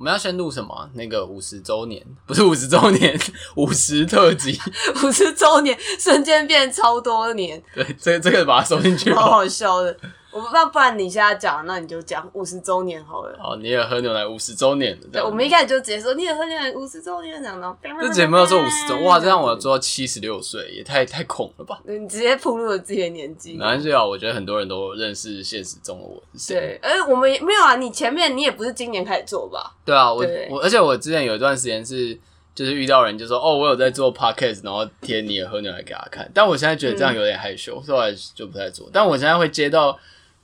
[0.00, 0.88] 我们要先录什么？
[0.94, 3.20] 那个五十周年，不是五十周年，
[3.56, 4.58] 五十特辑，
[5.04, 7.62] 五十周年瞬间变超多年。
[7.74, 9.94] 对，这这个把它收进去，好好笑的。
[10.32, 13.38] 我不知道不然你现在讲，那你就讲五十周年好了。
[13.40, 14.98] 好，你也喝牛奶五十周年。
[15.12, 17.76] 对，我们一开始就直接说你也喝牛奶五十周年，这样的。
[18.00, 21.80] 这节目要说五十周，哇，这样我要做到七十六岁，也太太恐了吧？
[21.84, 23.52] 你直接暴露了自己的年纪。
[23.54, 26.56] 没关系啊，我觉得很多人都认识现实中的我是谁。
[26.56, 29.74] 对，而我们也没有啊，你前面你也不是今年开始做吧？
[29.84, 32.18] 对啊，我我而且我之前有一段时间是。
[32.52, 36.28] 就是遇到人就说哦，我有在做 podcast，然后贴你也喝牛奶给他看。
[36.34, 38.90] 但我现在觉得这样有点害羞，所以我就不太做。
[38.92, 39.96] 但我现在会接到，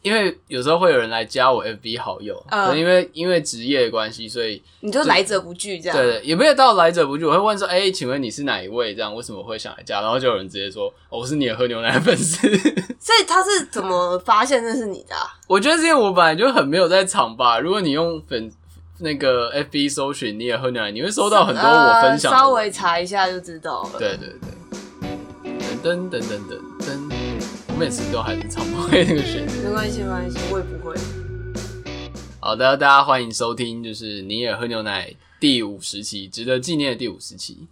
[0.06, 5.98] 因为有时候会有人来加我 FB 好友，嗯、因为因为职业的关系，所以你就来者不拒这样。
[5.98, 8.94] 对，也没有到来者不拒，我会问说，哎、欸，请问你是哪一位？
[8.94, 10.00] 这样为什么会想来加？
[10.00, 12.46] 然后就有人直接说，哦、我是你的喝牛奶的粉丝。
[13.00, 15.26] 所以他是怎么发现这是你的、啊？
[15.48, 17.58] 我觉得是因为我本来就很没有在场吧。
[17.58, 18.52] 如果你用粉。
[18.98, 22.42] 那个 FB 搜寻你也喝牛奶，你会收到很多我分享的、呃。
[22.42, 23.98] 稍微查一下就知道了。
[23.98, 25.50] 对对对，
[25.84, 26.75] 噔噔噔噔噔噔，
[27.76, 29.50] 我每次都还是唱不会那个旋律。
[29.62, 30.96] 没关系没关系，我也不会。
[32.40, 37.66] 好的，大家欢迎收听，就是你也喝牛奶第五十期，值得纪念的第五十期。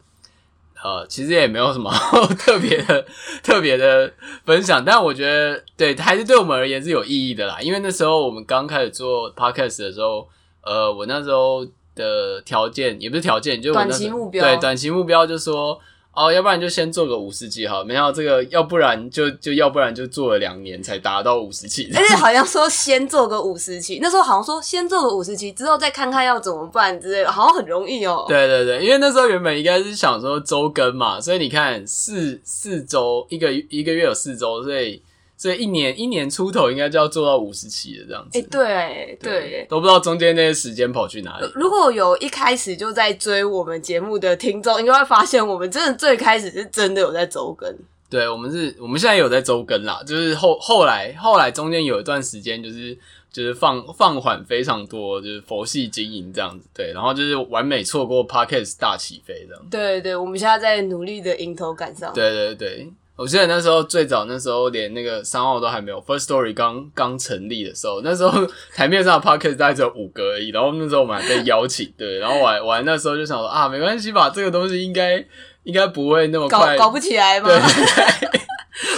[0.82, 1.90] 呃，其实也没有什么
[2.38, 3.06] 特别的
[3.42, 4.12] 特别的
[4.44, 10.28] 分享，但我觉得对还是对我们而言是有意义的啦，因为那时候我们刚开始做 Podcast 的时候。
[10.66, 14.44] 呃，我那时候的条件也不是条件，就短期目标。
[14.44, 15.78] 对，短期目标就是说，
[16.14, 21.90] 哦，要不然就先做个五十期好，没想到这个，要不然就就要不然就做了两年才达到五十期。
[21.94, 28.24] 而且好像说先做个五十期，那时候好像说先做个五十期之后再看看要怎么办之类的，好像很容易哦。
[28.28, 35.02] 对对对，因为那时候原本应该是想说周更嘛，所以你看四四周一个一个月有四周，所以。
[35.44, 38.38] 所以一年一年出头应该就要做到五十期的这样子。
[38.38, 41.46] 哎、欸，对对，对，都不知道中间那些时间跑去哪里。
[41.54, 47.70] 如果有一开始就在追我们节目的听众，应该会发现我们真的最开始是真的有在周更。
[48.08, 52.96] 对，我们是，我们现在有在周更啦，就是后后来后来中间有一段时间就是
[53.30, 56.66] 就是放放缓非常多，就是佛系经营这样子。
[56.72, 59.62] 对，然后就是完美错过 Podcast 大起飞这样。
[59.70, 62.14] 对对，我们现在在努力的迎头赶上。
[62.14, 62.90] 对对对。
[63.16, 68.44] 我记得那时候最早那时候连那个三号都还没有，First Story 刚刚成立的时候，那时候
[68.74, 70.50] 台面上的 Podcast 大概只有五个而已。
[70.50, 75.24] 然后那时候我们还被邀请，对，然后我还我还那时候就想说啊，没关系吧，这个东西应该
[75.64, 77.48] 应该不会那么快搞搞不起来吗？
[77.48, 78.30] 对。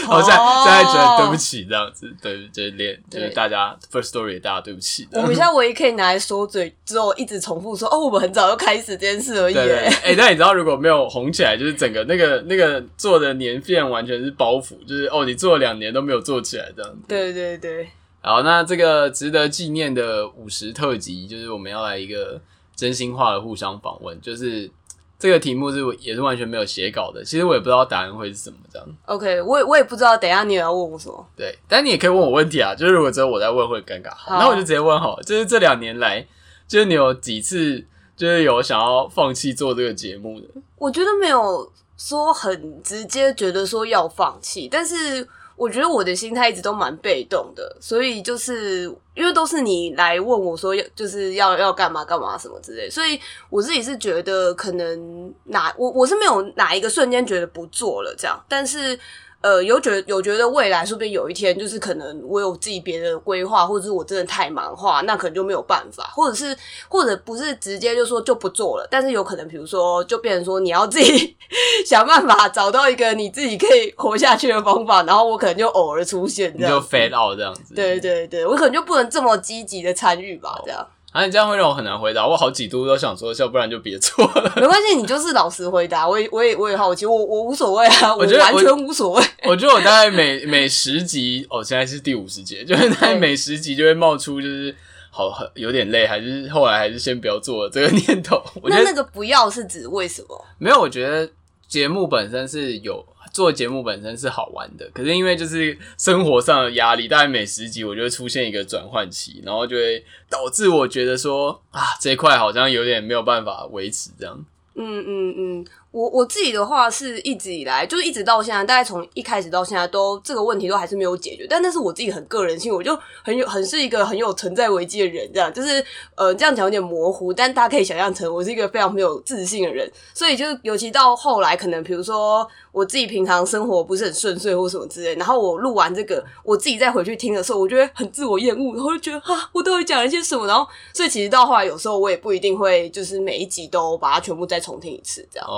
[0.06, 0.28] 好像
[0.62, 5.06] 现在觉得对不起这样子，对，就是连就是大家 First Story 大家对不起。
[5.12, 9.56] 我们现在唯一可以拿来说嘴，之后一直重复说哦，我们很早就开始这件事而已。
[9.56, 16.98] 哎，欸，但你知道如果没有红起来，就是整个那个那个做的年份完全是包袱，就是哦，你做了两年都没有做起来这样子。
[17.08, 17.88] 对对对。
[18.20, 22.40] 好，那这个值得纪念的五十特辑，就是我们要来一个
[22.76, 24.70] 真心话的互相访问，就是。
[25.18, 28.86] 这个题目是也是完全没有写稿的，其实我也不知道答案会是什么这样。
[29.06, 31.26] OK，我也我也不知道，等一下你也要问我什么？
[31.36, 35.22] 对，但你也可以问我问题啊，就是如果只有我在问会尴尬，好，那我就直接问好了。
[35.22, 36.26] 就是这两年来，
[36.68, 37.84] 就是你有几次
[38.16, 40.46] 就是有想要放弃做这个节目的？
[40.76, 45.26] 我觉得没有说很直接觉得说要放弃，但是。
[45.56, 48.84] 我觉得我的心态一直都蛮被动的，所以就是
[49.14, 53.18] 因为都是你来问我说要就是要要干嘛干嘛什么之类，所以
[53.50, 58.98] 我自己是觉得可能哪我我是没有哪一个瞬间觉得不做了这样，但是。
[59.42, 66.56] 呃，有觉得有觉得未来说不定有一天，就是可能我有自己别的规划，或者是我真的太忙的话，那可能就没有办法，或者是
[66.88, 71.36] 或者不是直接就说就不做了，但是有可能，比如说就变成说你要自己
[71.86, 80.84] 想办法找到一个你自己可以活下去的方法，然后我可能就偶尔出现这样，就 fade out 这样子，对对对，我可能就不能这么积极的参与吧，这样。
[81.16, 82.26] 啊，你这样会让我很难回答。
[82.26, 84.52] 我好几度都想说，要不然就别做了。
[84.56, 86.06] 没关系，你就是老实回答。
[86.06, 89.24] 我也，我也，我也好奇，我我无所谓啊，我觉得我完全无所谓。
[89.44, 94.76] 我觉得我大概每每十集，哦，现在是第五十集，就是大概每十集就会冒出，就是
[95.10, 98.42] 好很有点累，还是后来还是先不要做了这个念头。
[98.64, 100.44] 那那个不要是指为什么？
[100.58, 101.26] 没有，我觉得
[101.66, 103.04] 节目本身是有。
[103.32, 114.42] 做节目本身是好玩的，可是因为就是生活上的压力，大概每十集我就会出现一个转换期，然后就会导致我觉得说啊，这一块好像有点没有办法维持这样。
[114.74, 121.46] 嗯嗯嗯，我我自己的话是一直以来就是一直到现在，大概从一开始到现在都这个问题都还是没有解决。
[121.48, 122.94] 但那是我自己很个人性，我就
[123.24, 125.82] 很有很是一个很有存在危机的人，这样就是
[126.14, 129.90] 呃这样讲有点模糊，但大家可以想象成我是一个非常没有自信的人。
[130.12, 140.46] 所以就尤其到后来，可能比如说我自己平常生活不是很顺遂或什么之类，然后我录完这个，我自己再回去听的时候，我觉得很自我厌恶，然后就觉得啊，我到底讲了一些什么？
[140.46, 144.60] 然后所以其实到后来有时候我也不一定会就是每一集都把它全部再。
[144.66, 145.52] 重听一次这样子。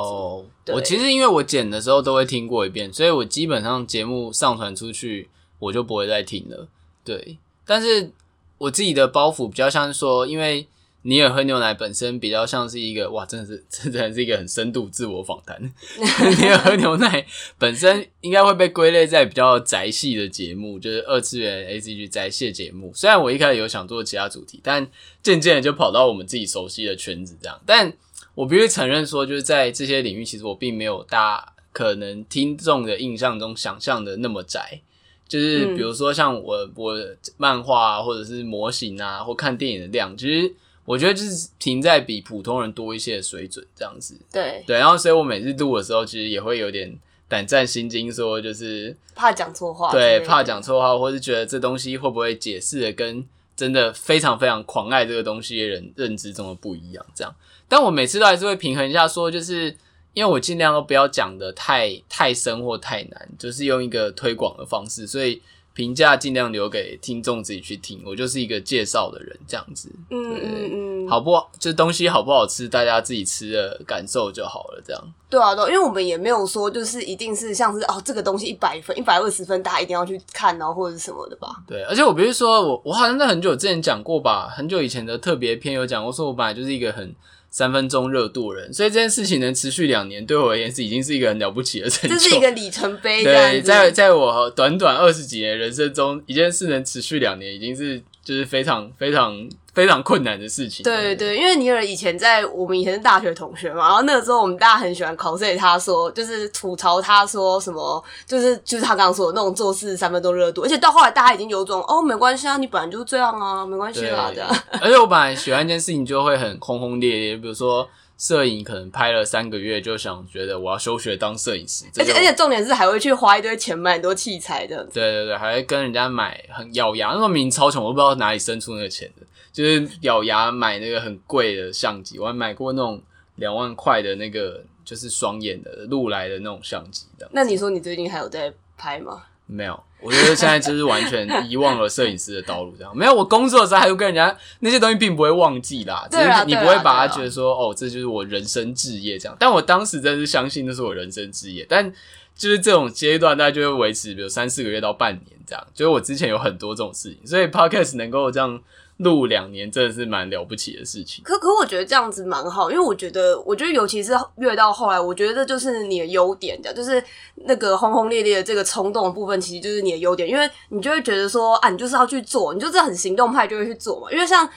[0.66, 5.28] 我其实因为我剪的时候都会听过一遍，所以我基本上节目上传出去
[5.58, 6.68] 我就不会再听了。
[7.04, 8.10] 对，但是
[8.58, 10.66] 我自己的包袱比较像是说，因为
[11.02, 15.58] 尼尔喝牛奶本身比较像是一个哇，真的是 真的是一个很深度自我访谈。
[16.38, 17.24] 尼尔喝牛奶
[17.56, 22.92] 本身应该会被归类在比较宅系的节目，就是二次元 ACG 宅系节目。
[22.94, 24.86] 虽然我一开始有想做其他主题，但
[25.22, 27.94] 渐渐的就跑到我们自己熟悉的圈子这样，但。
[28.38, 34.80] 我必须承认说，就是在这些领域，其实我并没有大家可能听众的印象中想象的那么窄。
[35.26, 36.94] 就是比如说像我我
[37.36, 40.54] 漫画啊，或者是模型啊，或看电影的量，其实
[40.84, 44.16] 我觉得就是停在比普通人多一些的水准这样子。
[44.32, 46.96] 对对，然后所以我每次录的时候，其实也会有点
[47.26, 53.26] 胆战心惊，说就是怕讲错话，对，怕讲错话，或是觉得这东西会不会解释的跟
[53.56, 57.34] 真的非常非常狂爱这个东西的人认知中的不一样，这样。
[57.68, 59.76] 但我每次都还是会平衡一下，说就是
[60.14, 65.40] 因为我尽量都不要讲的太太深或太难，就是用一个推广的方式，所以
[65.74, 68.02] 评价尽量留给听众自己去听。
[68.04, 69.88] 我就是一个介绍的人，这样子。
[70.10, 71.48] 嗯嗯嗯，好不好？
[71.60, 74.82] 这东西好不好吃，大家自己吃的感受就好了。
[74.84, 75.14] 这样。
[75.30, 81.62] 对啊，对，因为我们也没有说就是一定是像是哦，这个东西一百分、一百二十分，大家一定要去看哦，或者是什么的吧。
[81.68, 87.14] 对，而且我比如说我我好像在很久之前讲过吧，很久以前的特别篇有讲过，说我本来就是一个很。
[87.50, 92.16] 三分钟热度人，所以这件事情能持续两年，对我而言是已经是一个很了不起的成就。
[92.16, 93.24] 这是一个里程碑。
[93.24, 99.48] 对，在在我短短二十几年人生中，一件事能持续两年，已经是就是非常非常。
[99.78, 100.82] 非常困难的事情。
[100.82, 114.50] 对对对，因为尼尔以前在我们以前是大学同学嘛，然后那个时候我们大家很喜欢 cos 他说，就是吐槽他说什么，就是就是他刚刚说的那种做事三分钟热度，而且到后来大家已经有种哦，没关系啊，你本来就是这样啊，没关系啦这样。
[114.80, 117.88] 而且我本来喜欢一件事情就会很轰轰烈烈，比如说
[118.18, 124.82] 摄影，可能拍了三个月就想觉得我要休学当摄影师，而且而且重点是还会去花一堆钱买很多器材的。
[124.92, 129.24] 对对对，还会跟人家买很咬牙，那么明明超穷，我都不知道哪里生出那个钱的。
[129.52, 133.00] 就是咬牙买那个很贵的相机，我还买过那种
[133.36, 137.28] 两万块的那个，就是双眼的路来的那种相机的。
[137.32, 139.22] 那你说你最近还有在拍吗？
[139.50, 142.94] 没有，我觉得现在就是完全遗忘了摄影师的道路，这样。
[142.94, 146.06] 没有，我工作的时候还会跟人家那些东西，并不会忘记啦。
[146.12, 149.34] 只是你不会把它觉得说，哦，这就是我人生志业这样。
[149.40, 151.90] 但我当时真的是相信那是我人生志业，但
[152.36, 155.66] 就是这种阶段，大概就会维持，比如三四个月到半年这样。
[155.72, 158.60] 就是我之前有很多这种事情，所以 Podcast 能够这样。
[158.98, 161.24] 录两年真的是蛮了不起的事情。
[161.24, 167.02] 可可，我觉得这样子蛮好，因为我觉得，我觉得尤其是越到后来，我觉得这就是你的优点，的就是
[167.46, 174.48] 那个轰轰烈烈的这个冲动的部分，其实就是你的优点，因为你就会觉得说，啊，你就是要去做，你就是很行动派，就会去做嘛，因为像。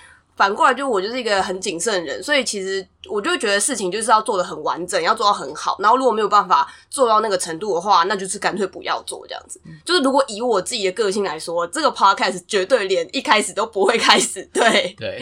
[0.41, 5.77] 反过来，就我就是一个很谨慎的人，所以其实我就会觉得事情就是要做的很完整，要做到很好。
[5.79, 9.61] 然后如果没有办法做到那个程度的话，那就是干脆不要做这样子。
[9.85, 14.49] 就是如果以我自己的个性来说，这个 podcast 绝对连一开始都不会开始。
[14.51, 15.21] 对对。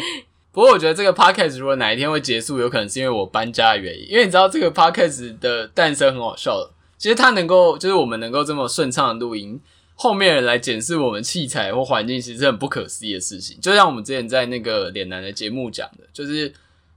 [0.53, 4.11] 不过我觉得这个 podcast 如果哪一天会结束，有可能是因为我搬家的原因。
[4.11, 9.59] 因为你知道这个 podcast 的诞生很好笑的，其实它能够就是我们能够这么顺畅的录音。
[10.01, 13.59] 后面人来检视我们器材或环境，其实是很不可思议的事情。
[13.59, 16.53] 就像我们之前在那个脸男的节目讲的，就是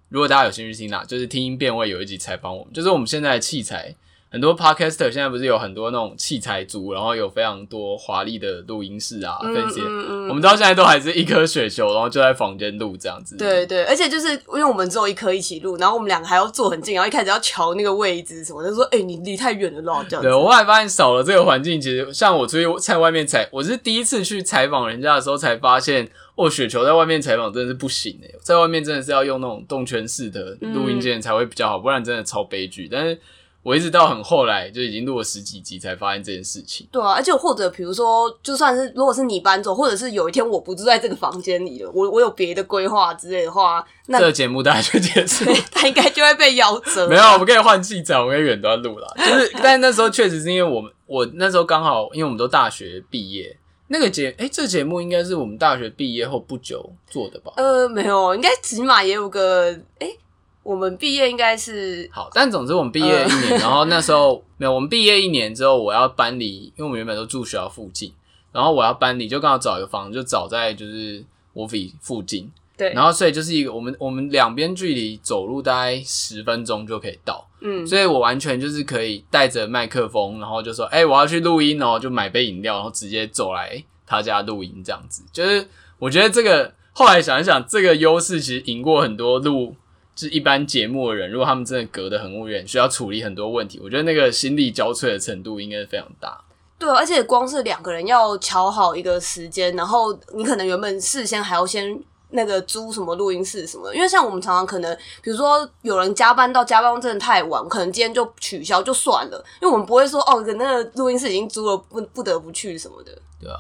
[0.08, 3.93] 如果大家有兴趣听啦，就是听音辨位有一集采访我们，就是我们现在的器材。
[4.32, 9.84] 很多 podcaster 现在不是有很多那种器材组，然后有非常多华丽的录音室啊，这些、嗯。
[9.84, 13.36] 嗯嗯、我们到现在都还是一颗雪球，然后就在房间录这样子。
[13.36, 20.03] 对对，而且就是因为我们只有一颗一起录，然后我们两个还要坐很近，然后一开始要瞧那个位置什么，就说：“哎、欸，你离太远了咯。
[20.08, 20.27] ”这样子。
[20.27, 32.89] 对，我后来发现少了这个环境，其实像我出去在外面采，我是第一次去采访人家的时候才发现，哦，雪球在外面采访真的是不行诶，在外面真的是要用那种动圈式的录音键才会比较好，不然真的超悲剧。
[32.91, 33.20] 但是。
[33.62, 36.88] 我一直到很后来就已经录了十几集才发现这件事情。
[36.90, 47.06] 对啊，而且或者比如说，就算是如果是你搬走，或者是有一天我不住在这个房间里了，我我有别的规划之类的话，那这个节目大概就结束，他应该就会被夭折。
[47.08, 49.06] 没有，我们可以换器材，我们可以远端录了。
[49.19, 57.52] 就是， 但那时候确实是因为我们，我那时候刚好，因为我们都大学毕业，那个节，哎、欸，这个节目应该是我们大学毕业后不久做的吧？
[57.56, 60.19] 呃，没有，应该起码也有个，哎、欸。
[60.62, 68.12] 我们毕业应该是好，但总之我们毕业一年，呃、然后那时候没有，我们毕业一年之后，我要搬离，因为我们原本都住学校附近，
[68.52, 71.69] 然后我要搬离，就刚好找一个房子，就找在就是我
[72.00, 85.66] 附近，对，然后所以就是一个我们我们两边距离走路大概十分钟就可以到，嗯，所以我完全就是可以带着麦克风，然后就说，哎、欸，我要去录音哦，就买杯饮料，然后直接走来他家录音，这样子，就是
[85.98, 89.74] 我觉得这个后来想一想，这个优势其实赢过很多录。
[90.14, 96.38] 就是一般节目的人，如果他们真的隔得很远，需要处理很多问题，我觉得那个心力交瘁的程度应该是非常大。
[96.78, 101.98] 对，而且光是两个人要瞧好一个时间，然后你可能原本事先还要先
[102.31, 113.12] 那个租什么录音室什么，因为像我们常常可能，比如说有人加班到加班真的太晚，可能今天就取消就算了，因为我们不会说哦，那个录音室已经租了，不不得不去什么的。
[113.40, 113.58] 对啊。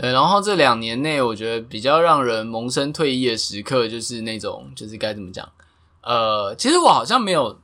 [0.00, 5.46] 对，然后这两年内，我觉得比较让人萌生退役的时刻，就是那种，就是该怎么讲？
[6.02, 7.58] 呃，其实我好像没有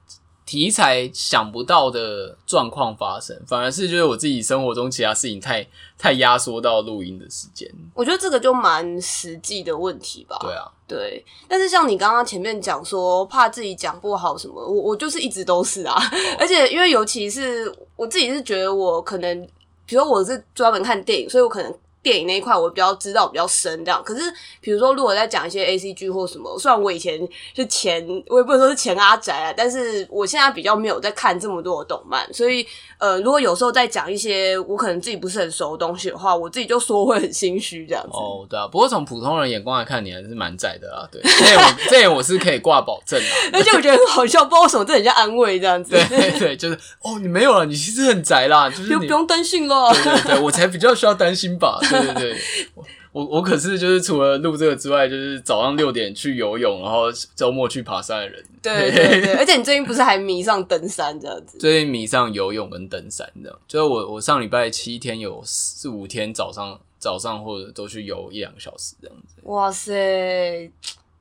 [0.44, 5.64] 题材想不到的状况发生，反而是就是我自己生活中其他事情太
[5.96, 7.70] 太压缩到录音的时间。
[7.94, 10.36] 我觉得这个就蛮实际的问题吧。
[10.40, 11.24] 对啊，对。
[11.48, 15.94] 但是像你刚刚前面讲说，怕自己讲不好什么，我我就是一直都是啊。
[15.94, 19.48] 哦、而且因为尤其是我自己是觉得我可能，
[19.86, 21.72] 比如说我是专门看电影，所以我可能。
[22.04, 24.02] 电影那一块我比较知道比较深，这样。
[24.04, 24.22] 可是
[24.60, 27.18] 比如说，如果在讲一些 A C G 或什么，虽然我以前
[27.56, 32.64] 是前，我也不能说是前阿宅啊，但是我现在比较没有在看这么多的动漫，所以
[32.98, 38.10] 呃，如果有时候在讲一些我可能自己不是很熟的东西的话，我自己就说会很心虚这样子。
[38.12, 38.68] 哦，对啊。
[38.68, 41.08] 不过从普通人眼光来看，你还是蛮宅的啊。
[41.10, 43.26] 对，这点我这点我是可以挂保证的。
[43.58, 45.92] 而且我觉得很好笑，不知道为什么这很像安慰这样子。
[45.92, 49.92] 对对对，就是哦，你没有了，你其实很宅啦，就是你不用担心了。
[49.94, 51.78] 对对对，我才比较需要担心吧。
[52.02, 52.40] 对对对。
[53.12, 57.04] 我我可是就是除了录这个之外，就是早上六点去游泳，然后
[57.36, 58.44] 周末去爬山的人。
[58.60, 61.56] 对 对对，而且你最近不是还迷上登山这样子？
[61.58, 69.36] 最近迷上游泳跟登山这样，就是我我上礼拜七天有四五天早上早上或者都去游一两个小时这样子。
[69.44, 70.68] 哇塞！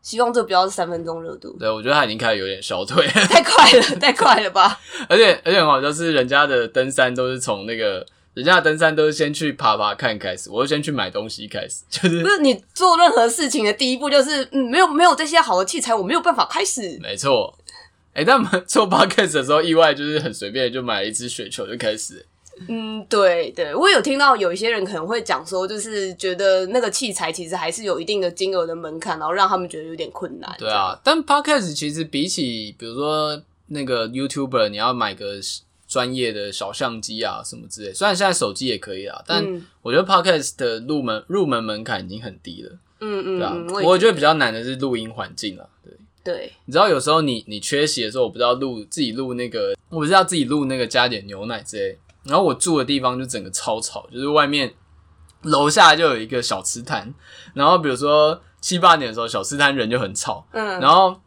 [0.02, 1.56] 希望这不要是三分钟热度。
[1.60, 4.80] 对，我觉得他已经开始有点消退，太快了，太快了吧？
[5.08, 8.04] 而且而且很好，就是人家的登山都是从那个。
[8.34, 16.98] 人家的登山都是先去爬爬看开始，我就先去买东西开始，就是不是你做任何事情的第一步就是嗯，没有没有这些好的器材，我没有办法开始。
[17.00, 17.54] 没错，
[18.14, 22.26] 哎、欸，但我们做 podcast 的时候，意外就是很随便就买了一支雪球就开始。
[22.68, 30.52] 嗯，对对，我有听到有一些人可能会讲说，就是觉得那个器材其实还是有一定的金额的门槛，然后让他们觉得有点困难。
[30.58, 35.36] 对啊，但 podcast 其实比起比如说那个 YouTuber，你要买个。
[35.94, 39.46] 专业的小相机啊，什么之类，虽然现在手机也可以啊，但
[39.84, 42.72] 我觉得 Podcast 的入门入门门槛已经很低了。
[43.00, 45.66] 嗯嗯，对啊，我，我觉得比较难的是录音环境啊。
[45.84, 51.96] 对对，你知道有时候你你缺席的时候，我不知道录自己录那个，我不知道自己录那个加点牛奶之类。
[52.24, 54.74] 然后我住的地方就整个超吵，就是外面
[55.44, 57.14] 楼下就有一个小吃摊，
[57.54, 60.48] 然后比如说七八点的时候，小吃摊人就很吵。
[60.54, 61.22] 嗯，然后。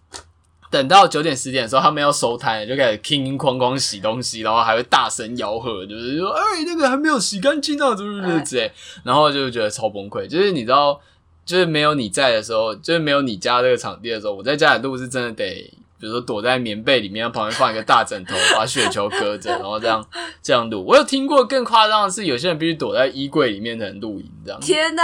[0.76, 8.70] 等到九点十点的时候，他们要收摊，就开始哐哐哐哐洗东西，然后还会大声吆喝，就是说：“哎，那个还没有洗干净啊，怎么怎么之类。”
[9.02, 10.26] 然后就觉得超崩溃。
[10.26, 11.00] 就是你知道，
[11.46, 15.72] 就是没有你在的时候，就是没有你家这个场地的时候，我在家里录是真的得。
[16.06, 20.06] 比如说躲在棉被里面，旁边放一个大枕头，把雪球隔着，然后这样
[20.40, 20.84] 这样录。
[20.86, 24.60] 我有听过更夸张的是，有些人必须躲在衣柜里面才能录音，这样。
[24.60, 25.02] 天哪，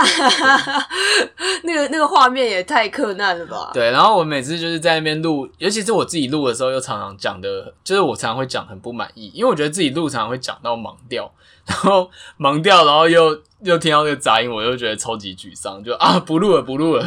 [1.65, 3.73] 那个那个画面也太克难了吧？
[3.75, 11.29] 对，然后我每次就是在那边录，尤其是我自己录的时候，又常常讲的，就是我常常会讲很不满意，因为我觉得自己录常常会讲到盲掉，
[11.67, 13.41] 然后忙掉，然后又。
[13.65, 17.07] 又听到那个杂音，我就觉得超级沮丧，就啊不录了不录了，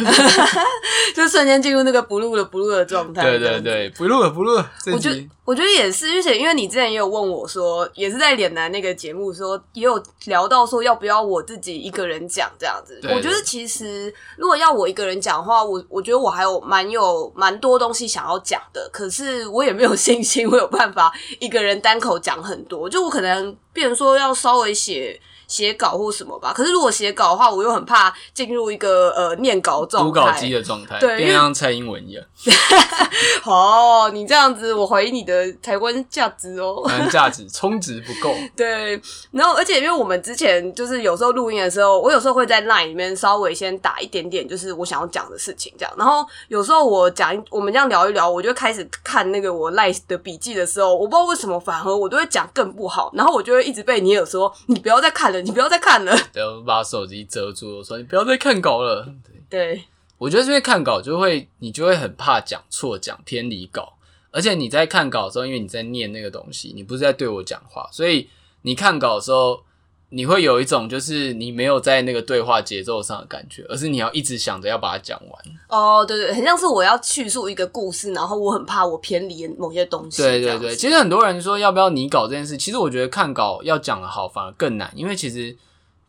[1.13, 3.23] 就瞬间进入那个不录了不录的状态。
[3.23, 4.71] 对对对，不录了不录了。
[4.93, 12.97] 我觉得我觉得也是，而且因为你之前也有问我说，也是在脸男那个节目说，也有聊到说要不要我自己一个人讲这样子。
[13.13, 25.19] 我觉得其实如果要我一个人讲的话，我我觉得我还有蛮有蛮多东西想要讲的，可是我也没有信心我有办法一个人单口讲很多，就我可能变成说要稍微写。
[25.47, 32.23] 写稿或什么吧，可是如果写稿的话，我又很怕进入一个呃念稿状态，读稿机的状态，对，像蔡英文一样。
[33.45, 38.35] 哦，你这样子，我怀疑你的台湾价值哦，台湾价值充值不够。
[38.55, 38.99] 对，
[39.31, 45.93] 然后而且因为我们之前就是有时候录音的时候，我有时候会在 LINE 里面稍微先打一点点，就是我想要讲的事情这样。
[45.97, 59.07] 然后有时候我讲我们这样聊一聊，我就开始看那个我 LINE 的笔记的时候，我不知道为什么反而我都会讲更不好，然后我就会一直被尼尔说：“你不要再看了。”你不要再看了，对，我把手机遮住，我说你不要再看稿了。
[59.49, 59.83] 对，
[60.17, 63.97] 我觉得这边看稿就会，你就会很怕讲错、讲偏离稿，
[64.31, 68.29] 而且你在看稿的时候，因为你在念那个东西，你不是在对我讲话，所以
[68.61, 69.63] 你看稿的时候。
[70.09, 75.43] 你会有一种就是你没有在那个对话节奏上的感觉，而是你要一直想着要把它讲完。
[75.67, 80.21] 哦，对对，很像是我要叙述一个故事，然后我很怕我偏离某些东西。
[80.21, 85.55] 对对对，其实很多人说要不要拟稿这件事，其实我觉得看稿要讲的好反而更难，因为其实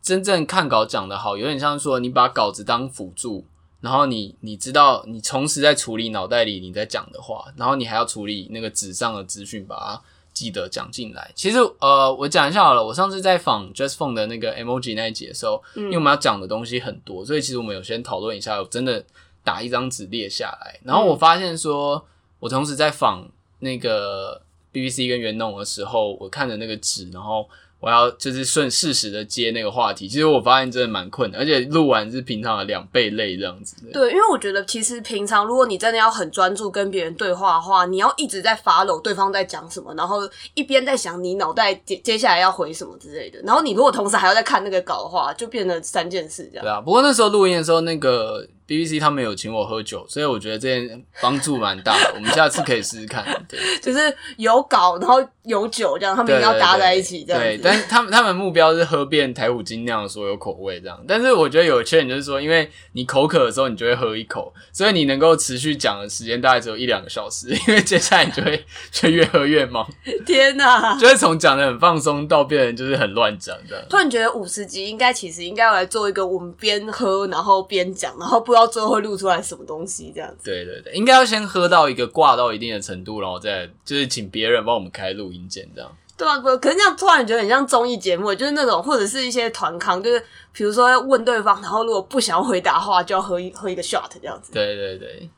[0.01, 3.45] 真正看稿讲得好，有点像说你把稿子当辅助，
[3.81, 10.01] 然后你你知道你同时在处理脑袋里你在讲的话，然后你还要处理那个纸上的资讯，把它。
[10.37, 11.31] 记得讲进来。
[11.33, 12.85] 其实，呃，我讲一下好了。
[12.85, 19.03] 我上次在访 Just Phone 的那个 emoji 那一集的时候，嗯、因为我们要讲的东西很多，所以其实我们有先讨论一下，我真的
[19.47, 20.77] 打一张纸列下来。
[20.83, 22.05] 然后我发现说，
[22.41, 23.25] 我同时在仿
[23.59, 24.41] 那个
[24.73, 27.47] BBC 跟袁农的时候，我看着那个纸，然后。
[27.79, 33.75] 我要就是顺适时的接那个话题，其实我发现真的蛮困难，而且录完是平常的两倍累这样子。
[33.93, 43.39] 对，因为我觉得其实平常如果你真的要很专注跟别人对话的话，你要一直在 follow 对方在讲什么，然后一边在想你脑袋接接下来要回什么之类的。
[43.43, 46.65] 然后你如果同时还要再看那个稿的话，就变成三件事这样。
[46.65, 52.11] 对啊，不过那时候录音的时候，那个 BBC 他们有请我喝酒，所以我觉得这件帮助蛮大的。
[52.15, 53.25] 我们下次可以试试看。
[53.47, 55.23] 对，就是有稿，然后。
[55.47, 57.41] 有酒这样，他们一定要搭在一起这样。
[57.41, 61.01] 对，但是他们他们目标是喝遍台虎精酿的所有口味这样。
[61.07, 69.87] 但是我觉得有缺点就是说，因为你口渴的时候，你就会喝一口，所以你能够持续讲的时间大概只有一两个小时， 因为接下来你就会就越喝越忙。
[70.25, 70.97] 天哪！
[70.99, 73.85] 就会从讲的很放松到变成就是很乱讲的。
[73.89, 80.45] 突然觉得五十集应该其实应该要来做一个我们边喝然后边讲，然后不知道最后会录出来什么东西这样子。
[80.45, 85.89] 对对对，应该要先喝到一个挂到一定的程度，然后再就是请别人帮我们开录音键这样。
[86.17, 90.19] 对啊，可是这样突然觉得很像综艺节目，就是那种或者是一些团康，就是
[90.51, 94.51] 比如说要问对方，然后如果不想要回答的话，就要喝一喝一个 shot 这样子。
[94.51, 95.29] 对对对，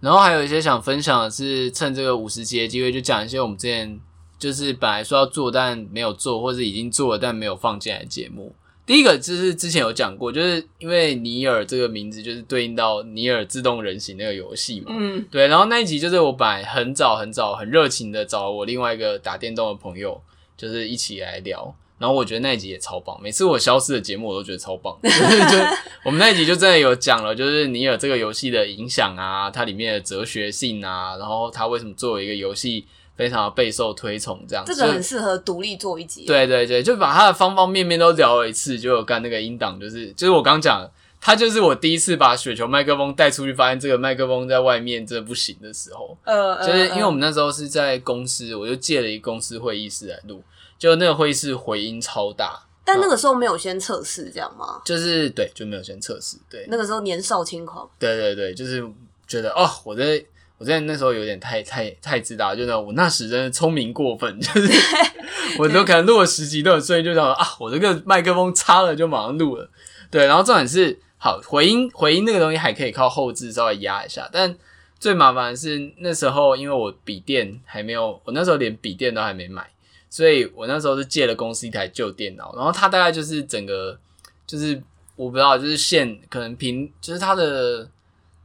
[0.00, 3.98] 然后还有一些想分享的是，趁这个五十集的机会，就讲一些我们之前
[4.38, 8.54] 就是本来说要做但没有做，或者已经做了但没有放进来的节目。
[8.88, 15.46] 第一个就是之前有讲过，就是因为尼尔这个名字就是对应到尼尔自动人形那个游戏嘛，嗯，对。
[15.46, 20.18] 然后那一集就是我本来很早很早很热情的找我另外一个打电动的朋友，
[20.56, 21.76] 就是一起来聊。
[21.98, 24.98] 然后我觉得那一集也超棒，每次我消失的节目我都觉得超棒。
[25.04, 25.58] 就是就
[26.04, 32.86] 我们那一集就真的有讲了，就是尼尔这个游戏的影响啊，它里面的哲学性啊，然后它为什么作为一个游戏。
[33.18, 34.72] 非常的备受推崇，这样子。
[34.72, 36.24] 这个很适合独立做一集。
[36.24, 40.88] 对对对，就把他的方方面面都聊了一次，就有干那个音档，就是就是我刚讲，
[41.20, 46.16] 他就是我第一次把雪球麦克风带出去，发现这个麦克风在外面真的不行的时候。
[46.22, 50.40] 呃，就是因为我们那时候是在公司，我就借了一个公司会议室来录，
[50.78, 52.62] 就那个会议室回音超大。
[52.84, 54.80] 但那个时候没有先测试，这样吗？
[54.84, 56.36] 就是对，就没有先测试。
[56.48, 57.90] 对，那个时候年少轻狂。
[57.98, 58.88] 对对对，就是
[59.26, 60.24] 觉得哦，我在。
[60.58, 64.72] 我在那时候有点太太太自大，就那我那时真的聪明过分，就是
[65.56, 69.70] 我都可能录了十集都很顺利，就想啊，我这个麦克风插了就马上录了，
[70.10, 74.52] 对，然后重点是好回音回音那个东西还可以靠后置稍微压一下，但
[74.98, 79.64] 最麻烦的是那时候因为我笔电还没有，我那时候连笔电都还没买，
[80.10, 83.96] 所以我那时候是借了公司一台旧电脑，然后它大概就是整个
[84.44, 84.82] 就是
[85.14, 87.88] 我不知道就是线可能平就是它的。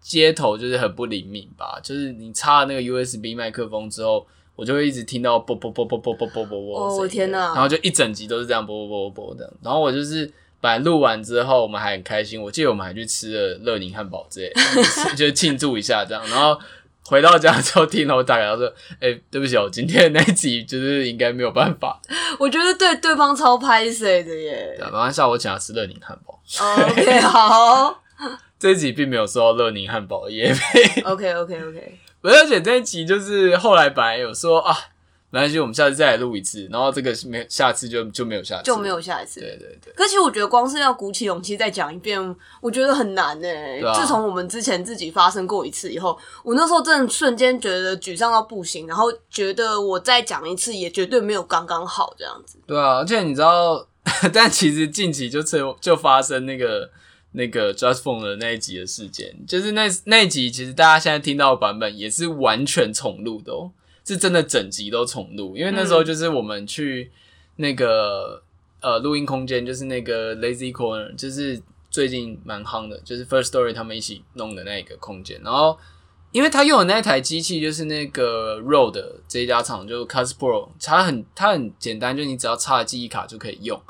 [0.03, 6.99] 接头就是很不灵敏吧，就是你插了那个 USB 麦克风之后，我就会一直听到啵啵啵啵啵啵啵啵啵。
[6.99, 7.53] 哦天哪！
[7.53, 9.53] 然后就一整集都是这样啵啵啵啵啵这样。
[9.63, 14.53] 然后我就是本来录完之后，我们还很开心，我记得我们还去吃了乐宁汉堡之类，
[15.15, 16.21] 就是庆祝一下这样。
[16.27, 16.59] 然后
[17.05, 18.67] 回到家之后听到我打给他说
[18.99, 22.01] ：“哎、欸，对不起，我今天那一集就是应该没有办法。”
[22.39, 24.75] 我觉得对对方超拍谢的耶。
[24.77, 26.39] 对，马上下午我请他吃乐宁汉堡。
[26.89, 28.01] OK，好。
[28.63, 31.01] 这一集并没有收到乐宁汉堡的业配。
[31.01, 34.73] OK OK OK，而且这一集就是后来本来有说啊，
[35.31, 39.41] 没关系，我们下次再来录一次，然后这个没下次就就没有下次，就没有下一次。
[39.41, 39.91] 对对对。
[39.93, 42.17] 可是其实我觉得光是要鼓起勇气再讲一遍，
[42.61, 43.93] 我觉得很难诶、啊。
[43.93, 52.57] 自从我们之前自己发生过一次以后，我那时候真的瞬间觉得沮丧到不行，然后觉得我再讲一次也绝对没有刚刚好这样子。
[52.65, 53.85] 对啊，而且你知道，
[54.33, 56.89] 但其实近期就就就发生那个。
[57.33, 63.71] 那个 Just Phone 的那一集的事件，就是那那一集，其实大家现在听到的版本也是完全重录的哦，
[64.05, 65.57] 是真的整集都重录。
[65.57, 67.11] 因为那时候就是我们去
[67.55, 68.43] 那个、
[68.81, 75.41] 嗯、呃录音空间，就是那个 Lazy Corner，就是最近蛮夯的，就是 First Story 他们一起弄的那个空间。
[75.43, 75.77] 然后，
[76.31, 83.81] 因为他用的那台机器就是那个 Rode 这一家厂，就 Cast Pro，它很它很简单，就你只要插记忆卡就可以用。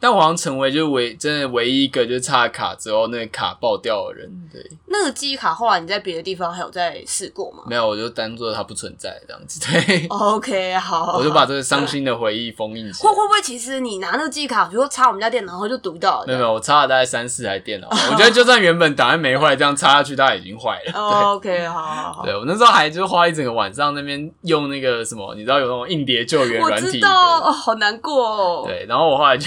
[0.00, 4.30] 但我好像成为就是唯真的唯一一个就是插了卡之后那个卡爆掉的人。
[4.52, 7.62] 对，那个记忆卡后来你在别的地方还有再试过吗？
[7.66, 9.60] 没有，我就当做它不存在这样子。
[9.60, 13.08] 对，OK，好，我就把这个伤心的回忆封印起来。
[13.10, 16.26] 会会不会其实你拿那个记忆卡，比如说插我们家电脑，然后就读到了？
[16.26, 17.88] 没有没有，我插了大概三四台电脑。
[17.90, 20.92] 我觉得就算原本档案没坏，这样插下去它已经坏了。
[21.00, 22.24] Oh, OK，好好好。
[22.24, 26.86] 对，我那时候还就是花一整个晚上那边用那个什么，你知道有那种硬碟救援软体。
[26.86, 28.64] 我知道哦，好难过哦。
[28.66, 29.46] 对，然后我后来就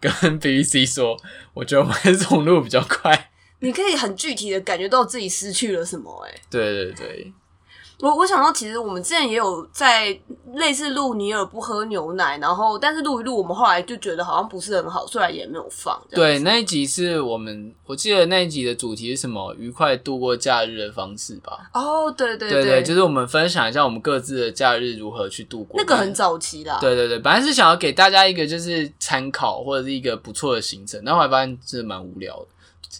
[0.00, 1.16] 跟 BBC 说，
[1.54, 3.30] 我觉得我们还是重录比较快。
[3.60, 6.40] 你可以很具体的感觉到自己失去了什么，欸，哎。
[6.50, 7.32] 对对对。
[8.02, 10.18] 我我想到，其实我们之前也有在
[10.54, 16.00] 类似录尼尔不喝牛奶，然后但是录一录，我们后来就觉得好像不是很好，虽然也没有放。
[16.10, 19.54] 对，那一集是我们，我记得那一集的主题是什么？
[19.58, 21.70] 愉快度过假日的方式吧？
[21.74, 25.78] 哦，对对对，对对，就是我们分享一下我们各自的假日如何去度过。
[25.78, 26.78] 那个很早期啦。
[26.80, 32.46] 对对对，本来是想要给大家一个就是参考或者是一个不错的行程，然后后来发现真的蛮无聊的。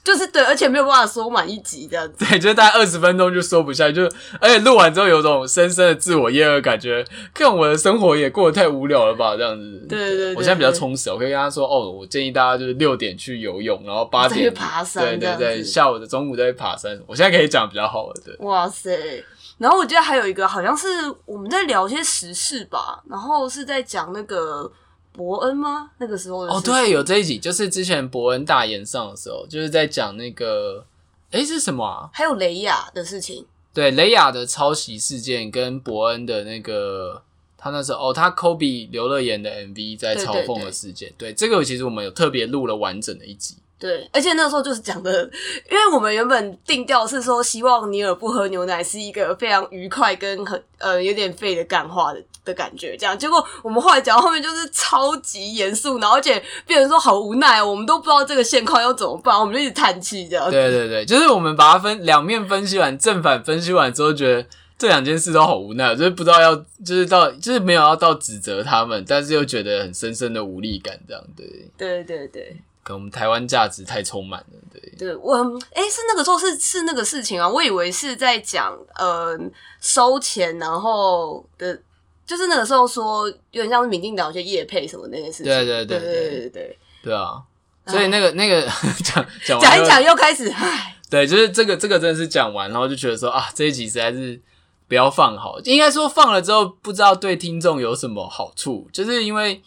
[0.04, 2.24] 就是对，而且没有办法说满一集这样子。
[2.24, 4.04] 对，就是大概二十分钟就说不下去，就
[4.40, 9.86] 而且录完之后有种深深的自我厌恶感觉，看我的生活也过得太无聊了吧，这样子。
[9.88, 16.96] 对对对，我现在比较充实，我可以跟他说哦，我建议大家就是六点去游泳，然后八点去爬山，对对对，下午的中午再去爬山。
[17.08, 18.34] 我现在可以讲比较好了，对。
[18.46, 19.24] 哇塞，
[19.58, 20.86] 然后我记得还有一个好像是
[21.26, 24.70] 我们在聊一些时事吧，然后是在讲那个。
[25.12, 25.90] 博恩吗？
[25.98, 30.84] 那个时候哦，对，有这一集，就是之前伯恩大演上的时候，就是在讲那个，
[31.32, 32.10] 诶是什么啊？
[32.12, 33.44] 还有雷亚的事情。
[33.72, 37.22] 对，雷亚的抄袭事件跟伯恩的那个，
[37.56, 41.12] 他那时候哦，他 Kobe 刘乐言的 MV 在嘲讽的事件。
[41.16, 43.56] 对，这个其实我们有特别录了完整的一集。
[43.80, 45.22] 对，而且那个时候就是讲的，
[45.70, 53.18] 因为我们原本定调是说，希望尼尔不喝牛奶是一个非常愉快跟很呃有点废的干话的的感觉，这样。
[53.18, 60.50] 结果我们后来讲到后面就是超级严肃，然后而且变成说好无奈，我们都不知道这个现况要怎么办，我们就一直叹气这样。
[60.50, 71.46] 对对对，就是我们把它分两面分析完，正反分析完之后，觉得这两件事都好无奈，就是不知道要就是到就是没有要到指责他们，但是又觉得很深深的无力感，这样对。
[71.78, 72.54] 对对对。
[72.82, 74.80] 可能我们台湾价值太充满了，对。
[74.98, 75.34] 对，我
[75.72, 79.38] 哎、欸，是那个时候是是那个事情啊，我以为是在讲呃
[79.80, 81.80] 收钱，然后的，
[82.26, 85.46] 就是那个时候说有点像是民进党一些业配什么那件事情。
[85.46, 87.42] 对对对对对对对，对，对啊！
[87.86, 88.62] 所以那个那个
[89.02, 94.38] 讲讲讲一讲又开始唉，对，就是这个这个真的是讲完，然后就觉得说啊，这一集实在是
[94.86, 99.62] 不要放好，应该说放了之后不知道对听众有什么好处，就是因为。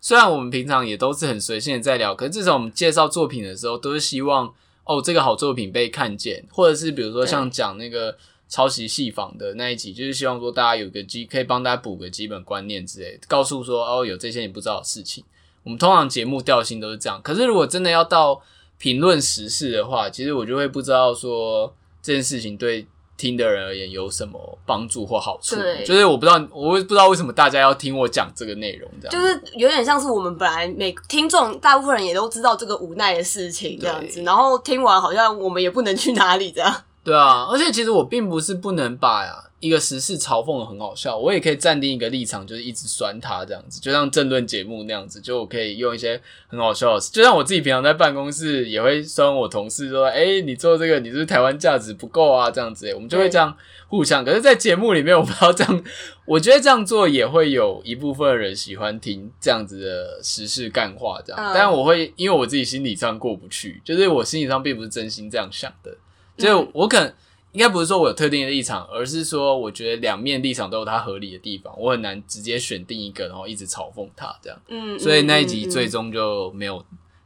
[0.00, 4.52] 虽然我们平常也都是很随性的在聊，可是至少我们介绍作品的时候，都是希望
[4.84, 8.16] 哦这个好作品被看见，或者是比如说像讲那个
[8.48, 15.24] 抄袭戏仿的那一集，就是希望说大家有个基，可以帮大家补个基本观念之类的，告诉说哦有这些你不知道的事情。
[15.64, 18.40] 我们通常节目调性都是这样，可是如果真的要到
[18.78, 22.86] 评论时事的话，其实我就会不知道说这件事情对。
[23.16, 25.56] 听的人而言有什么帮助或好处？
[25.56, 36.74] 对，就是我不知道，我不知道为什么大家要听我讲这个内容，这样就是有点像是我们本来每听众大部分人也都知道这个无奈的事情这样子，然后听完好像我们也不能去哪里这样。
[37.02, 39.44] 对啊，而且其实我并不是不能把呀。
[39.58, 53.56] 一个时事嘲讽的很好笑，我也可以站定一个立场，就是一直酸他这样子，就像政论节目那样子，就我可以用一些很好笑的，就像我自己平常在办公室也会酸我同事说，哎、欸，你做这个你是不是台湾价值不够啊，这样子，我们就会这样
[53.88, 54.22] 互相。
[54.22, 55.84] 可是，在节目里面，我不知道这样，
[56.26, 65.96] 我觉得这样做也会有一部分人喜欢听这样子的时事干话，这样，但我会因为我自己心理上过不去，就是我心理上并不是真心这样想的，
[66.36, 67.10] 就我可能。
[67.56, 74.58] 应该不是说我有特定的立场，而是说我觉得两面立场都有它合理的地方，我很难直接选定一个，然后一直嘲讽他这样。
[74.68, 76.84] 嗯，所以那一集最终就没有，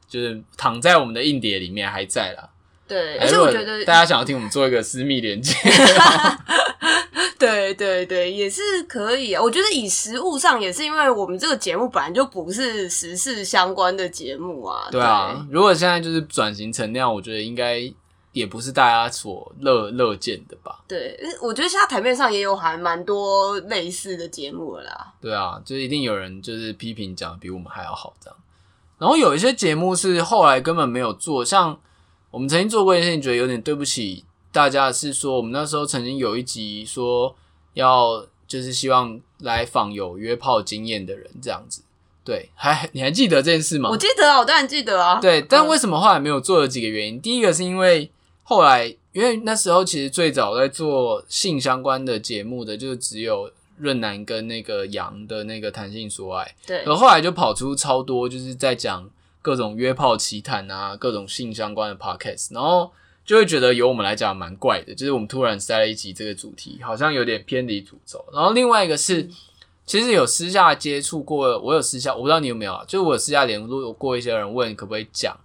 [0.09, 2.49] 就是躺在我们的硬碟里面还在啦。
[2.87, 5.53] 对，而且我觉得大家想要听我们做一个私密连接，
[7.37, 9.43] 对对对，也是可以啊。
[9.43, 14.87] 我觉得以实物上也是，因为我们这个节目本来就不是时事相关的节目啊。
[14.93, 17.93] 对啊，如果现在就是转型成那样，我觉得应该。
[18.33, 20.85] 也不是大家所乐乐见的吧？
[20.87, 25.13] 对，我觉得现在台面上也有还蛮多类似的节目了啦。
[25.21, 28.39] 对啊，就是一定有人就是批评讲比我们还要好这样。
[28.99, 31.77] 然后有一些节目是后来根本没有做，像
[32.31, 37.35] 我们曾经做过一件事情，觉得有点对不起大家，是说我们那时候曾经有一集说
[37.75, 41.83] 要就是希望来访有约炮经验的人这样子。
[42.23, 43.91] 对，还你还记得这件事吗？
[43.91, 45.19] 我记得啊，我当然记得啊。
[45.21, 48.13] 对，但为什么后来没有做有几个原因，第一个是因为。
[48.51, 56.57] 后来，因为那时候其实最早在做性相关的节目的，就只有润男跟那个杨的那个谈性说爱。
[56.67, 56.83] 对。
[56.83, 59.09] 而后来就跑出超多，就是在讲
[59.41, 62.91] 各种约炮奇谈啊，各种性相关的 podcast，然后
[63.25, 68.25] 就会觉得由我们来讲蛮怪的，就是我们突然塞了一集这个主题，好像有点偏离主轴。
[68.33, 69.31] 然后另外一个是，
[69.87, 75.39] 其实有私下接触过，我有私下，我不知道你有没有啊，就是我有私下联络过一些人问可不可以讲，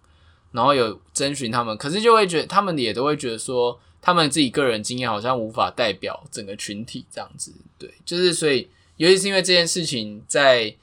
[0.56, 10.76] 然后有征询他们，可是就会觉得他们也都会觉得说，他们自己个人经验好像无法代表整个群体这样子，对，就是所以，尤其是因为这件事情在。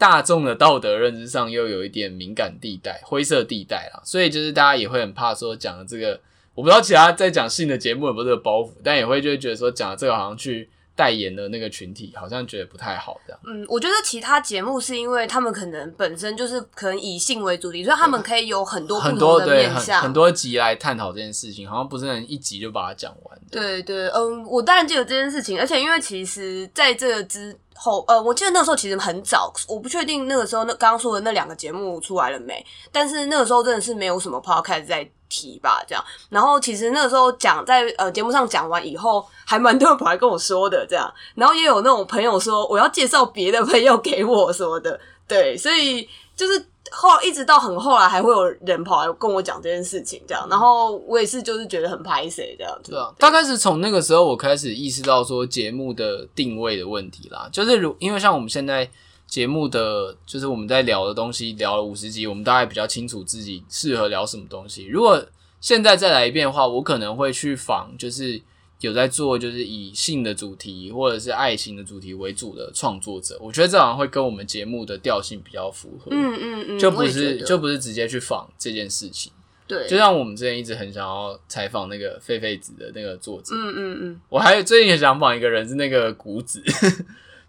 [0.00, 6.18] 大众的道德认知上又有一点敏感地带、灰色地带啦，所以就是大家也会很怕说讲的这个，
[6.54, 10.70] 我不知道其他在讲性的节目有没有这个包袱，但也会就会觉得说讲的这个好像去
[11.00, 13.40] 代言的那个群体，好像觉得不太好这样。
[13.46, 23.40] 嗯，我觉得其他节目是因为他们可能本身就是可能以性为主题，所以他们可以有很多很多的面向，很多集来探讨这件事情，好像不是能一集就把它讲完。
[23.50, 27.58] 对对，嗯，我当然记得这件事情，而且因为其实在这个之。
[27.82, 36.04] 后呃，我记得那个时候其实很早，我不确定那个时候那刚刚说的那两个节目出来了没，但是那个时候真的是没有什么 podcast 在提吧，这样。
[36.28, 46.66] 然后其实那个时候讲在呃节目上讲完以后，还蛮多人跑来跟我说的这样，然后也有那种朋友说我要介绍别的朋友给我什么的，对，所以就是。
[46.92, 52.90] 后一直到很后来，还会有人跑来跟我讲这件事情，这样，然后我也是就是觉得很拍谁这样子。
[52.90, 57.48] 对啊，大概是从那个时候，我开始意识到说节目的定位的问题啦。
[57.52, 58.90] 就是如因为像我们现在
[59.30, 64.84] 节目的，就是我们在聊的东西，聊了五十集，我们大概比较清楚自己适合聊什么东西。
[64.84, 65.24] 如果
[65.58, 68.42] 现在再来一遍的话，我可能会去仿，就是。
[68.80, 76.10] 有在做就是以性的主题或者是爱情的主题为主的创作者，我觉得这好像会跟我们节目的调性比较符合。
[76.10, 79.30] 嗯嗯嗯，就不是就不是直接去仿这件事情。
[79.66, 83.54] 对，就像我们之前一直很想要采访那个狒狒子的那个作者。
[83.54, 86.62] 嗯嗯嗯，我还有最近也想访一个人是那个谷子，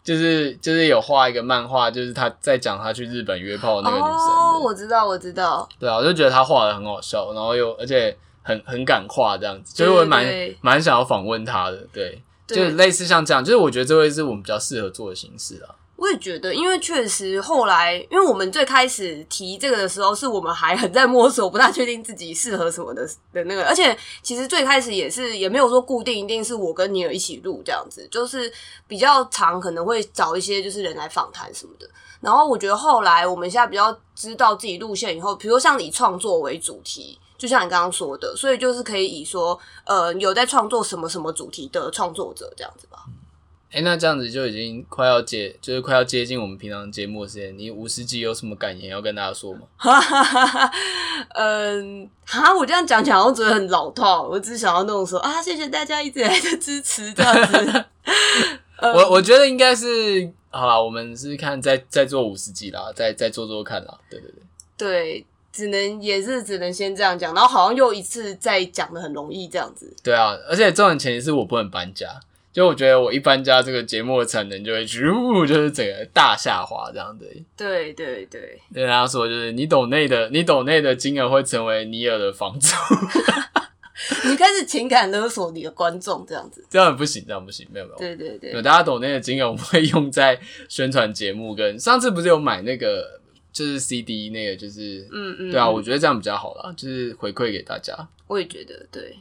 [0.04, 4.14] 就是就是有画一个漫画，就是他在讲他去日本约炮的那个女生。
[4.14, 5.68] 哦，我知道，我知道。
[5.80, 8.18] 对啊，我就觉得他画的很好笑，然后又而且。
[8.44, 10.26] 很很敢画这样子，所以我蛮
[10.62, 15.70] 蛮想要访问他的，对，对就类似像这样，就是我觉得这会是我们比较适合做的形式啊。
[16.02, 28.52] 我也觉得，因为确实后来，因为我们最开始提这个的时候，是我们还很在摸索，不大确定自己适合什么的的那个，而且其实最开始也是也没有说固定一定是我跟尼尔一起录这样子，就是
[28.88, 31.88] 比较常可能会找一些就是人来访谈什么的。
[32.20, 37.20] 然后我觉得后来我们现在比较知道自己路线以后，比如说像以创作为主题。
[37.38, 42.88] 就像你刚刚说的，所以就是可以以说，呃，有在创作什么什么主题的创作者这样子。
[43.72, 47.58] 哎、欸，那这样子就已经快要接，就是快要接近我们平常节目的时间。
[47.58, 49.62] 你五十集有什么感言要跟大家说吗？
[51.36, 54.28] 嗯，哈，我这样讲起来我觉得很老套。
[54.28, 57.86] 我只想要那种说啊，谢谢大家一直来的支持这样子。
[58.82, 63.98] 嗯、我我觉得应该是好啦，我们是看再再做五十集啦，再再做做看啦。
[64.10, 64.44] 对对对，
[64.78, 65.26] 对。
[65.54, 69.94] 只能也是只能先这样讲，然后好像又一次再讲的很容易这样子。
[70.02, 72.08] 对啊，而且重点前提是我不能搬家，
[72.52, 77.26] 就我觉得我一搬家，这个节目的产能就会咻，就是整个大下滑这样子。
[77.56, 82.76] 对对对，跟大家说就是你抖内的，你抖内的金额会成为尼尔的房租。
[84.28, 87.98] 你开始情感勒索你的观众这样子，这样不行，这样不行，没有没有。
[87.98, 93.20] 对对对，有大家抖内的金额我们会用在宣传节目，跟上次不是有买那个。
[93.54, 97.94] 就是 CD 那个，就是嗯嗯，对啊，我觉得这样比较好啦，就是回馈给大家。
[98.28, 99.14] 我也觉得，对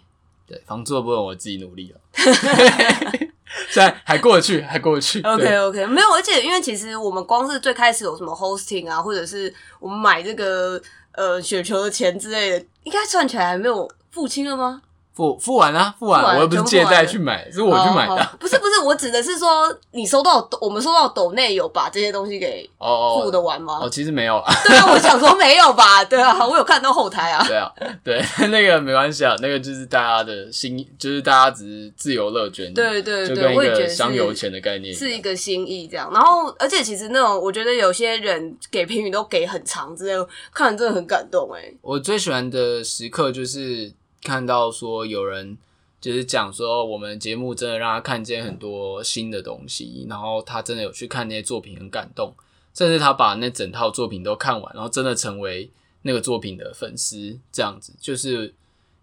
[0.50, 2.00] 对，房租的部分我自己努力了，
[3.70, 5.22] 现在还过得去，还过得去。
[5.22, 10.82] OK OK，没有，而且因为其实我们光是最开始有什么 hosting 啊，或者是我们买这个
[11.12, 14.82] 呃雪球的钱之类的，应该算起来还没有付清了吗？
[15.20, 18.36] 付付完啊，付完，我又不是借贷去买，是我去买的。
[18.38, 23.80] 不是不是，我指的是说，你收到我们收到抖内有把这些东西给付的完吗？
[23.82, 24.50] 哦，其实没有啊。
[24.64, 26.02] 对啊， 我想说没有吧？
[26.04, 27.44] 对啊，我有看到后台啊。
[27.46, 27.70] 对啊，
[28.02, 32.72] 对， 那个没关系啊，那个就是大家的心，就是大家只是自由乐捐。
[32.72, 36.10] 对对对，我也觉得香油钱的概念是一个心意这样。
[36.10, 41.60] 然后，而且其实那种，我觉得有些人给评语都给很长之类，看了真的很感动哎。
[41.82, 45.58] 我最喜欢的时刻就是看到说有人。
[46.00, 52.32] 就是讲说，我们节目真的让他看见很多新的东西，然后他真的有去看那些作品，很感动，
[52.72, 55.68] 甚至他把那整套作品都看完，然后真的成为
[56.00, 58.54] 那个作品的粉丝，这样子，就是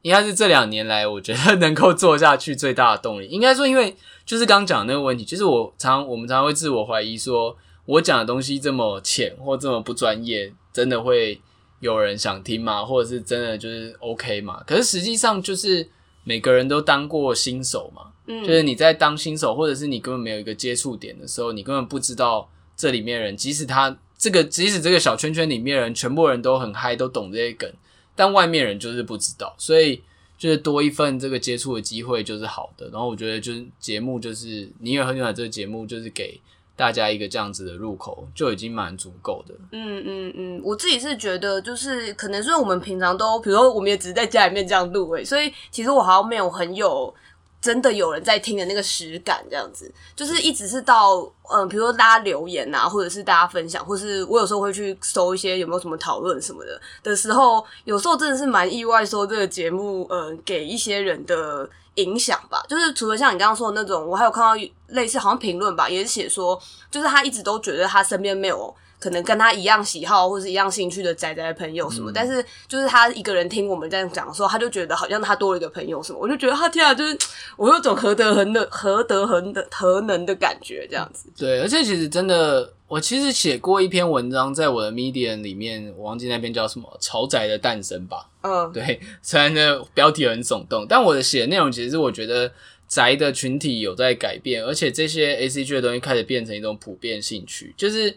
[0.01, 3.27] 应该是这两年来我觉得能够做下去最大的动力。
[3.27, 11.39] 应该说，因为就是刚讲那个问题，就是我常我们常常会自我怀疑，说我讲的东西这么浅或这么不专业，真的会
[11.79, 12.83] 有人想听吗？
[12.83, 14.63] 或者是真的就是 OK 吗？
[14.65, 15.87] 可是实际上就是。
[16.27, 27.71] 每个人都当过新手嘛，嗯，就是你在当新手，或者是你根本没有一个接触点的时候，你根本不知道这里面人，即使他这个即使这个小圈圈里面人全部人都很嗨，都懂这些梗，
[28.13, 30.01] 但外面人就是不知道，所以
[30.37, 32.89] 就是多一份这个接触的机会就是好的。
[32.89, 36.37] 然后我觉得就是节目就是你也很喜欢这个节目，就是给
[36.77, 39.53] 大家一个这样子的入口就已经蛮足够的。
[39.73, 47.13] 嗯嗯嗯，我自己是觉得就是可能是我们平常都，比如说我们也只是在家里面这样录诶，所以其实我好像没有很有。
[47.59, 51.19] 真的有人在听的那个实感，这样子，就是一直是到
[51.51, 62.65] 嗯、比如说大家留言啊，或者是大家分享，或是我有时候会去搜一些有没有什么讨论什么的的时候，有时候真的是蛮意外，说这个节目嗯、给一些人的影响吧。
[62.67, 68.75] 就是除了像你刚刚说的那种，我还有看到类似好像评论吧，也是写说，就是他一直都觉得他身边没有。
[68.99, 77.15] 可能跟他一样喜好或是一样兴趣的宅宅的朋友什么，嗯、但是就是他一个人听我们这样讲的时候，他就觉得好像他多了一个朋友什么，我就觉得他天啊，就是
[77.57, 81.29] 我有种何德何能、何德何能的何能的感觉这样子。
[81.37, 88.27] 对，而且其实真的，我其实写过一篇文章在我的 Medium 里面，我忘记那篇叫什么“潮宅的诞生”吧。
[88.41, 92.51] 嗯，对，虽然呢标题很耸动，但我的写的内容其实是我觉得
[92.87, 98.15] 宅的群体有在改变，而且这些 ACG 的东西开始变成一种普遍兴趣，就是。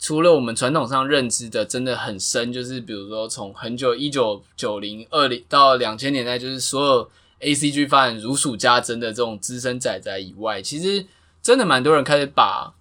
[0.00, 7.10] 除了我们传统上认知的真的很深，就是比如说从很久一九九零二零到两千年代，就是所有
[7.40, 11.04] ACG 发展如数家珍的这种资深仔仔以外，其实
[11.42, 12.72] 真的蛮多人开始把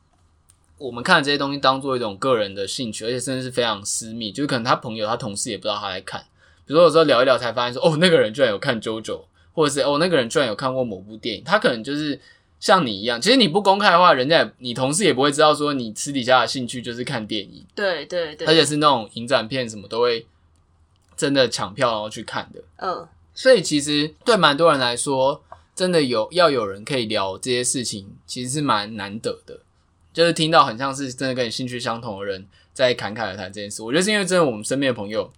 [0.77, 6.21] 我们看的这些东西当做一种个人的兴趣，而且甚至是非常私密，就是可能他朋友、他同事也不知道他在看。
[6.65, 12.17] 比如说有时候聊一聊才发现说，哦，那个人居然有看 JoJo，或者是哦，那个人居然有看过某部电影，他可能就是。
[12.59, 17.65] 像你一样，其实你不公开的话，人家也你同事也不会知道说你私底下的兴趣就是看电影。
[17.73, 20.27] 对对对，而且是那种影展片什么都会
[21.15, 22.61] 真的抢票然后去看的。
[22.75, 25.41] 嗯，所以其实对蛮多人来说，
[25.73, 29.61] 真的有要有人可以聊这些事情，其实是蛮难得的。
[30.11, 35.31] 就是听到很像是真的跟你兴趣相同的人在侃侃而谈这件事，我觉得是因为真的我们身边的朋友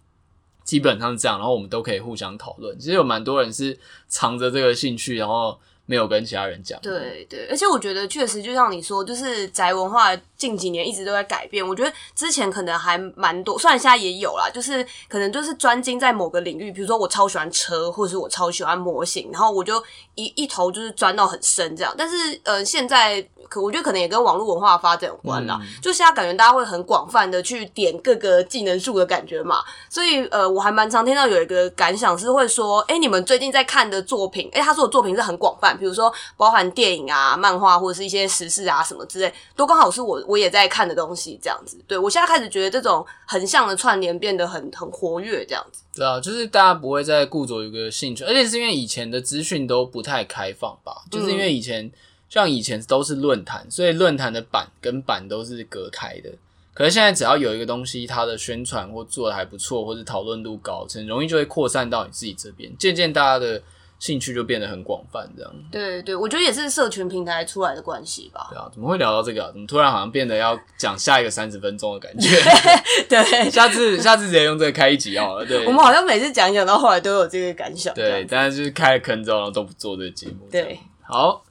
[0.63, 2.79] 基本上是这样，然后我们都可以互相讨论。
[2.79, 5.59] 其实有蛮多人是藏着这个兴趣，然后。
[5.91, 6.79] 没有跟其他人讲。
[6.81, 11.65] 对对，而且我觉得确实就像你说，就是宅文化近几年一直都在改变。
[11.65, 19.79] 我觉得之前可能还蛮多，虽然现在也有啦，就是可能就是专精在某个领域，比如说我超喜欢车，或者是我超喜欢模型，然后我就
[20.15, 21.93] 一一头就是钻到很深这样。
[21.95, 25.59] 但是呃，现在可我觉得可能也跟网络文化发展有关啦。
[25.61, 35.77] 嗯、就现在感觉大家会很广泛的去点各个技能树的感觉嘛，所以呃，我还蛮常听到有一个感想是会说，哎，你们最近在看的作品，哎，他说的作品是很广泛。
[35.77, 41.77] 比如说，包含电影啊、漫画或者是一些时事啊什么之类，都刚好是我我也在看的东西，这样子。
[41.85, 45.83] 对，我现在开始觉得这种横向的串联变得很很活跃，这样子。
[45.93, 51.91] 对啊，就是大家不会再顾着一个兴趣，而且是因为以前的资讯都不太开放吧，就是因为以前、嗯、
[52.29, 56.29] 像以前都是论坛，所以论坛的版跟版都是隔开的。
[56.73, 63.61] 可是现在只要有一个东西，它的宣传或做的还不错，或者讨论度高，很容易就会扩散到你自己这边，渐渐大家的。
[64.01, 65.53] 兴趣就变得很广泛，这样。
[65.71, 68.47] 对对，我觉得也是社群平台出来的关系吧。
[68.49, 69.51] 对啊，怎么会聊到这个啊？
[69.51, 72.27] 怎么突然好像变得要讲下一个三十分钟的感觉？
[73.07, 75.45] 对，下次下次直接用这个开一集好了。
[75.45, 77.93] 对，我们好像每次讲一讲到后来都有这个感想。
[77.93, 80.49] 对，但是就是开了坑之后，都不做这个节目。
[80.51, 81.43] 对，好。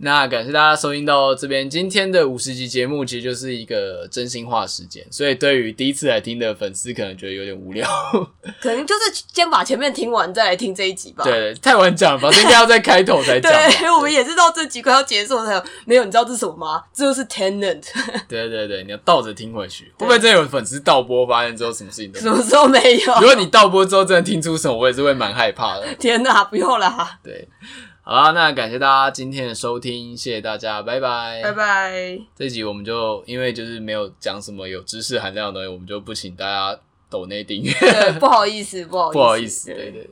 [0.00, 7.88] 那感谢大家收听到这边，今天的五十集节目其实就是一个真心话时间，所以对于第一次来听的粉丝，可能觉得有点无聊，
[8.62, 11.24] 可能就是先把前面听完再来听这一集吧。
[11.24, 13.50] 对，太晚讲了吧，应该要在开头才讲。
[13.50, 16.84] 对，我们也是到这集快要结束才有，没有，你知道这是什么吗？
[16.94, 17.82] 这就是 Tenant。
[18.28, 23.14] 对对对，你要倒着听回去，会不会真的有粉丝倒播发现之后什么事情都什么时候没有？
[23.20, 25.92] 如果你倒播之后真的听出什么，我也是会蛮害怕的。
[25.98, 27.18] 天哪，不用啦。
[27.24, 27.48] 对。
[28.10, 32.18] 好啦，那感谢大家今天的收听，谢谢大家，拜拜，拜拜。
[32.34, 37.70] 这一集我们就因为就是没有讲什么有知识含量的东西，我们就不请大家抖内订阅，
[38.18, 40.08] 不好意思，不好意思，不好意思， 对对。